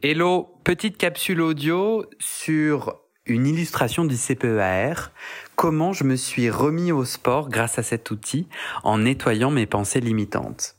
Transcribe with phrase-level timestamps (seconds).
[0.00, 5.10] Hello, petite capsule audio sur une illustration du CPEAR,
[5.56, 8.46] comment je me suis remis au sport grâce à cet outil
[8.84, 10.76] en nettoyant mes pensées limitantes?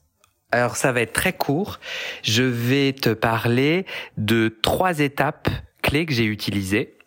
[0.54, 1.82] Alors ça va être très court,
[2.24, 3.86] je vais te parler
[4.16, 5.50] de trois étapes
[5.82, 6.98] clés que j'ai utilisées.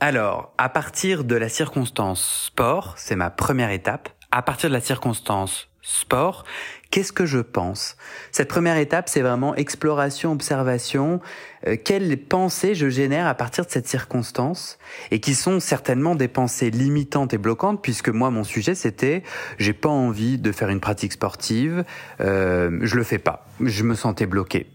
[0.00, 4.80] Alors, à partir de la circonstance sport, c'est ma première étape, à partir de la
[4.80, 6.44] circonstance sport,
[6.90, 7.96] qu'est-ce que je pense?
[8.32, 11.20] Cette première étape, c'est vraiment exploration, observation,
[11.66, 14.78] euh, quelles pensées je génère à partir de cette circonstance,
[15.10, 19.22] et qui sont certainement des pensées limitantes et bloquantes, puisque moi, mon sujet, c'était,
[19.58, 21.84] j'ai pas envie de faire une pratique sportive,
[22.20, 24.66] euh, je le fais pas, je me sentais bloqué.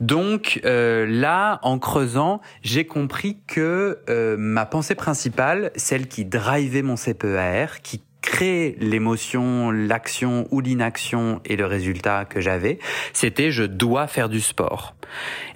[0.00, 6.82] Donc euh, là, en creusant, j'ai compris que euh, ma pensée principale, celle qui drivait
[6.82, 12.78] mon CPEAR, qui créer l'émotion, l'action ou l'inaction et le résultat que j'avais,
[13.12, 14.94] c'était je dois faire du sport.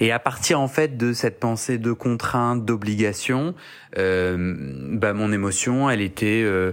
[0.01, 3.55] Et à partir en fait de cette pensée de contrainte, d'obligation,
[3.99, 4.55] euh,
[4.93, 6.73] bah, mon émotion, elle était euh,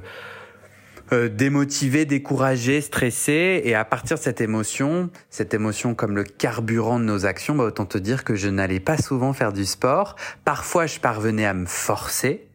[1.14, 7.00] euh, démotivée, découragée, stressée, et à partir de cette émotion, cette émotion comme le carburant
[7.00, 10.16] de nos actions, bah, autant te dire que je n'allais pas souvent faire du sport.
[10.46, 12.48] Parfois, je parvenais à me forcer,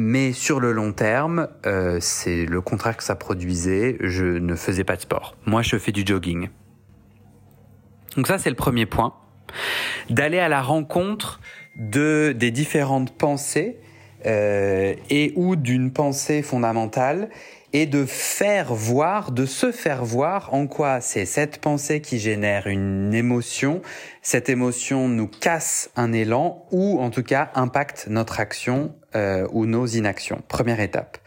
[0.00, 3.98] mais sur le long terme, euh, c'est le contraire que ça produisait.
[4.00, 5.36] Je ne faisais pas de sport.
[5.44, 6.48] Moi, je fais du jogging.
[8.16, 9.14] Donc ça, c'est le premier point.
[10.08, 11.40] D'aller à la rencontre
[11.76, 13.76] de des différentes pensées
[14.26, 17.28] euh, et ou d'une pensée fondamentale
[17.72, 22.66] et de faire voir, de se faire voir en quoi c'est cette pensée qui génère
[22.66, 23.82] une émotion,
[24.22, 29.66] cette émotion nous casse un élan ou en tout cas impacte notre action euh, ou
[29.66, 30.42] nos inactions.
[30.48, 31.18] Première étape.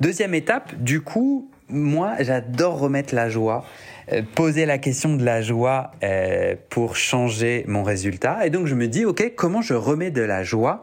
[0.00, 3.64] Deuxième étape, du coup, moi j'adore remettre la joie
[4.10, 8.46] euh, poser la question de la joie euh, pour changer mon résultat.
[8.46, 10.82] Et donc je me dis, ok, comment je remets de la joie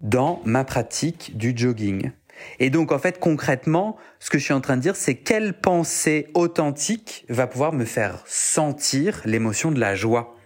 [0.00, 2.12] dans ma pratique du jogging?
[2.58, 5.54] Et donc, en fait, concrètement, ce que je suis en train de dire, c'est quelle
[5.54, 10.36] pensée authentique va pouvoir me faire sentir l'émotion de la joie?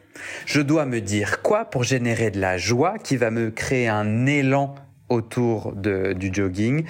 [0.47, 4.27] Je dois me dire quoi pour générer de la joie qui va me créer un
[4.27, 4.75] élan
[5.09, 6.85] autour du jogging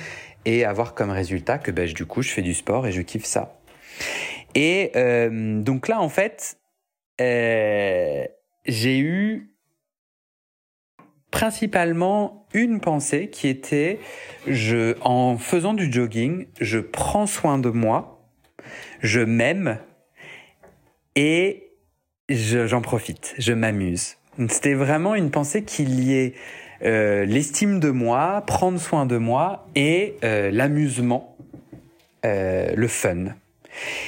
[0.45, 3.27] et avoir comme résultat que ben, du coup, je fais du sport et je kiffe
[3.27, 3.61] ça.
[4.55, 6.56] Et euh, donc là, en fait,
[7.21, 8.25] euh,
[8.65, 9.53] j'ai eu
[11.31, 13.99] principalement une pensée qui était
[14.47, 18.22] je en faisant du jogging, je prends soin de moi,
[19.00, 19.78] je m'aime
[21.17, 21.71] et
[22.28, 24.17] j'en profite, je m'amuse.
[24.49, 26.34] C'était vraiment une pensée qui liait
[26.83, 31.37] euh, l'estime de moi, prendre soin de moi et euh, l'amusement,
[32.25, 33.27] euh, le fun.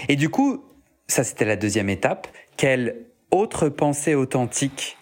[0.09, 0.65] Et du coup,
[1.09, 2.29] ça c'était la deuxième étape.
[2.57, 4.97] Quelle autre pensée authentique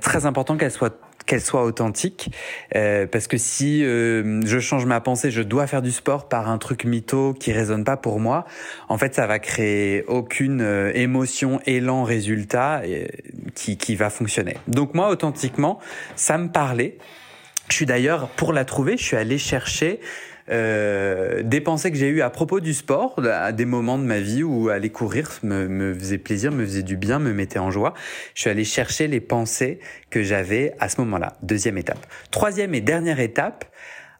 [0.00, 2.30] Très important qu'elle soit qu'elle soit authentique.
[2.74, 6.48] Euh, parce que si euh, je change ma pensée, je dois faire du sport par
[6.48, 8.46] un truc mytho qui résonne pas pour moi,
[8.88, 12.82] en fait, ça va créer aucune euh, émotion, élan, résultat
[13.54, 14.56] qui, qui va fonctionner.
[14.68, 15.78] Donc moi, authentiquement,
[16.14, 16.98] ça me parlait.
[17.68, 20.00] Je suis d'ailleurs, pour la trouver, je suis allé chercher
[20.48, 24.20] euh, des pensées que j'ai eues à propos du sport, à des moments de ma
[24.20, 27.94] vie où aller courir me, faisait plaisir, me faisait du bien, me mettait en joie.
[28.34, 29.80] Je suis allé chercher les pensées
[30.10, 31.36] que j'avais à ce moment-là.
[31.42, 32.06] Deuxième étape.
[32.30, 33.64] Troisième et dernière étape,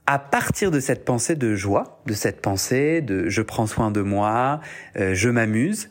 [0.07, 4.01] à partir de cette pensée de joie, de cette pensée de je prends soin de
[4.01, 4.61] moi,
[4.97, 5.89] euh, je m'amuse,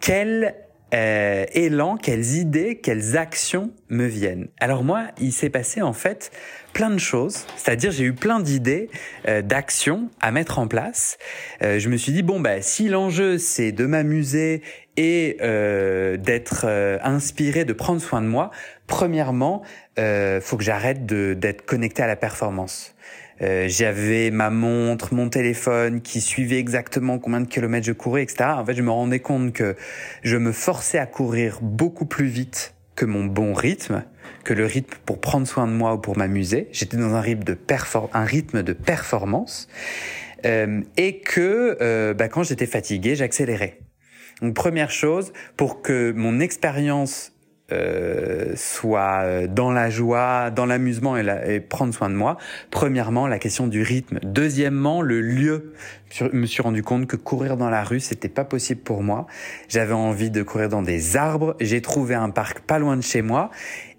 [0.00, 0.54] quelle
[0.94, 4.48] euh, élan, quelles idées, quelles actions me viennent.
[4.60, 6.30] Alors moi, il s'est passé en fait
[6.72, 8.90] plein de choses, c'est-à-dire j'ai eu plein d'idées,
[9.28, 11.18] euh, d'actions à mettre en place.
[11.62, 14.62] Euh, je me suis dit bon bah si l'enjeu c'est de m'amuser
[14.96, 18.50] et euh, d'être euh, inspiré, de prendre soin de moi,
[18.86, 19.62] premièrement,
[19.98, 22.94] euh, faut que j'arrête d'être connecté à la performance.
[23.42, 28.50] Euh, j'avais ma montre, mon téléphone qui suivait exactement combien de kilomètres je courais, etc.
[28.56, 29.76] En fait, je me rendais compte que
[30.22, 34.04] je me forçais à courir beaucoup plus vite que mon bon rythme,
[34.44, 36.68] que le rythme pour prendre soin de moi ou pour m'amuser.
[36.72, 37.58] J'étais dans un rythme de,
[38.12, 39.68] un rythme de performance
[40.44, 43.80] euh, et que euh, bah, quand j'étais fatigué, j'accélérais.
[44.42, 47.32] Donc première chose, pour que mon expérience
[47.72, 52.36] euh, soit euh, dans la joie, dans l'amusement et, et, prendre soin de moi.
[52.70, 54.18] Premièrement, la question du rythme.
[54.22, 55.72] Deuxièmement, le lieu.
[56.10, 59.26] Je me suis rendu compte que courir dans la rue, c'était pas possible pour moi.
[59.68, 61.56] J'avais envie de courir dans des arbres.
[61.58, 63.50] J'ai trouvé un parc pas loin de chez moi.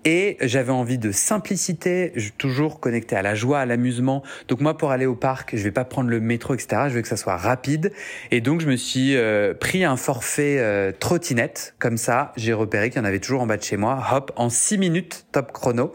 [0.08, 4.22] Et j'avais envie de simplicité, toujours connecté à la joie, à l'amusement.
[4.48, 6.84] Donc moi, pour aller au parc, je vais pas prendre le métro, etc.
[6.90, 7.92] Je veux que ça soit rapide.
[8.30, 11.74] Et donc je me suis euh, pris un forfait euh, trottinette.
[11.80, 14.00] Comme ça, j'ai repéré qu'il y en avait toujours en bas de chez moi.
[14.14, 15.92] Hop, en 6 minutes, top chrono,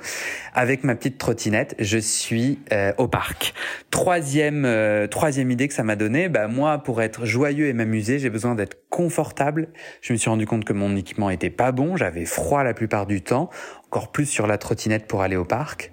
[0.55, 3.55] avec ma petite trottinette, je suis euh, au parc.
[3.93, 4.67] Troisième,
[5.09, 8.57] troisième idée que ça m'a donné, bah moi, pour être joyeux et m'amuser, j'ai besoin
[8.57, 9.69] d'être confortable.
[10.01, 11.97] Je me suis rendu compte que mon équipement était pas bon.
[11.97, 13.51] J'avais froid la plupart du temps
[13.91, 15.91] encore plus sur la trottinette pour aller au parc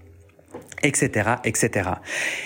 [0.83, 1.89] etc., etc.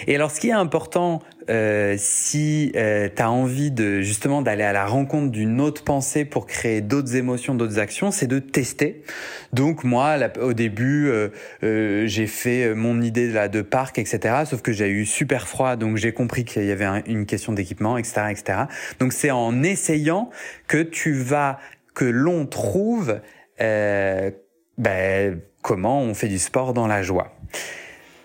[0.07, 4.63] Et alors, ce qui est important, euh, si euh, tu as envie de justement d'aller
[4.63, 9.03] à la rencontre d'une autre pensée pour créer d'autres émotions, d'autres actions, c'est de tester.
[9.51, 11.29] Donc moi, au début, euh,
[11.63, 14.43] euh, j'ai fait mon idée là de parc, etc.
[14.45, 17.97] Sauf que j'ai eu super froid, donc j'ai compris qu'il y avait une question d'équipement,
[17.97, 18.59] etc., etc.
[18.99, 20.29] Donc c'est en essayant
[20.67, 21.59] que tu vas
[21.93, 23.19] que l'on trouve
[23.61, 24.31] euh,
[24.77, 27.35] ben, comment on fait du sport dans la joie?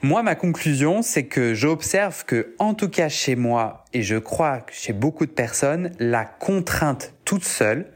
[0.02, 4.64] Moi, ma conclusion, c'est que j'observe que, en tout cas chez moi, et je crois
[4.70, 7.90] chez beaucoup de personnes, la contrainte toute seule,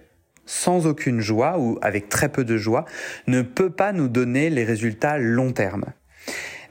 [0.45, 2.85] sans aucune joie ou avec très peu de joie,
[3.29, 5.85] ne peut pas nous donner les résultats long terme.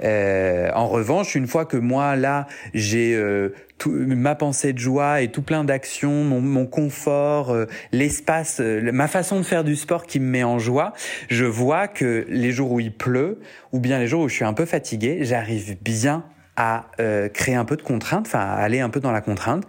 [0.03, 3.49] Euh, en revanche, une fois que moi là j'ai euh,
[3.85, 9.43] ma pensée de joie et tout plein d'actions, mon, confort, euh, l'espace, ma façon de
[9.43, 10.93] faire du sport qui me met en joie,
[11.29, 13.39] je vois que les jours où il pleut
[13.71, 16.23] ou bien les jours où je suis un peu fatigué, j'arrive bien
[16.59, 19.63] à euh, créer un peu de contrainte, enfin à aller un peu dans la contrainte.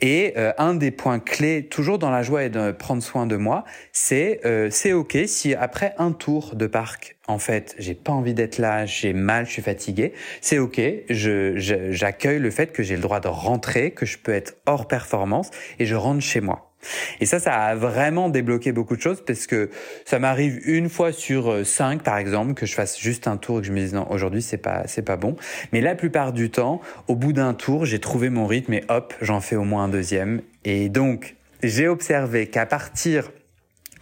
[0.00, 3.34] Et euh, un des points clés, toujours dans la joie et de prendre soin de
[3.34, 8.12] moi, c'est euh, c'est ok si après un tour de parc, en fait, j'ai pas
[8.12, 10.80] envie d'être là, j'ai mal, je suis fatigué, c'est ok.
[11.10, 11.54] Je
[11.90, 15.50] j'accueille le fait que j'ai le droit de rentrer, que je peux être hors performance
[15.80, 16.69] et je rentre chez moi.
[17.20, 19.70] Et ça, ça a vraiment débloqué beaucoup de choses parce que
[20.04, 23.58] ça m'arrive une fois sur euh, cinq, par exemple, que je fasse juste un tour
[23.58, 25.36] et que je me dise non, aujourd'hui c'est pas c'est pas bon.
[25.72, 29.14] Mais la plupart du temps, au bout d'un tour, j'ai trouvé mon rythme et hop,
[29.20, 30.42] j'en fais au moins un deuxième.
[30.64, 33.30] Et donc, j'ai observé qu'à partir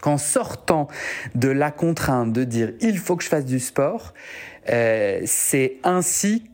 [0.01, 0.87] qu'en sortant
[1.35, 4.15] de la contrainte de dire il faut que je fasse du sport,
[4.69, 6.45] euh, c'est ainsi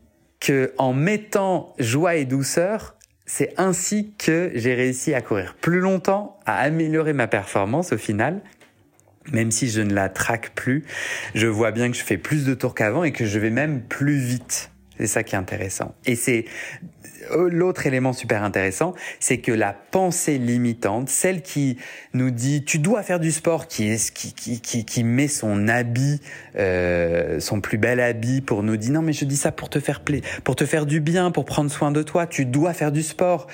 [0.41, 6.39] que en mettant joie et douceur, c'est ainsi que j'ai réussi à courir plus longtemps,
[6.47, 8.41] à améliorer ma performance au final.
[9.33, 10.85] Même si je ne la traque plus,
[11.35, 13.83] je vois bien que je fais plus de tours qu'avant et que je vais même
[13.83, 14.71] plus vite.
[14.99, 15.95] C'est ça qui est intéressant.
[16.07, 16.45] Et c'est
[17.33, 21.79] euh, l'autre élément super intéressant, c'est que la pensée limitante, celle qui
[22.13, 25.69] nous dit tu dois faire du sport, qui est qui qui qui, qui met son
[25.69, 26.21] habit,
[26.57, 29.81] euh, son plus bel habit pour nous dire non mais je dis ça pour te
[29.81, 32.93] faire plaisir, pour te faire du bien, pour prendre soin de toi, tu dois faire
[32.93, 33.47] du sport.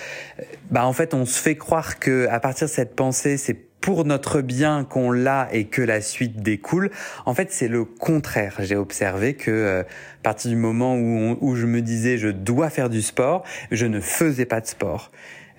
[0.70, 4.04] Bah en fait on se fait croire que à partir de cette pensée c'est pour
[4.04, 6.92] notre bien qu'on l'a et que la suite découle.
[7.26, 8.54] En fait, c'est le contraire.
[8.60, 12.88] J'ai observé que euh, à partir du moment où, je me disais je dois faire
[12.88, 13.42] du sport,
[13.72, 15.10] je ne faisais pas de sport.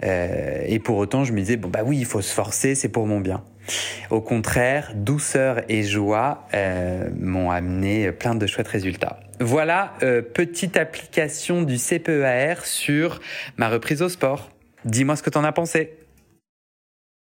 [0.06, 2.88] Euh, et pour autant, je me disais bon bah oui, il faut se forcer, c'est
[2.88, 3.44] pour mon bien.
[4.10, 9.20] Au contraire, douceur et joie euh, m'ont amené plein de chouettes résultats.
[9.42, 13.20] Voilà, euh, petite application du CPEAR sur
[13.58, 14.52] ma reprise au sport.
[14.86, 15.98] Dis-moi ce que t'en as pensé.